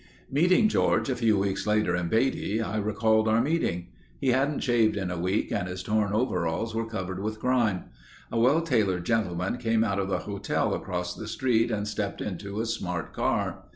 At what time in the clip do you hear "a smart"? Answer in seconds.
12.61-13.13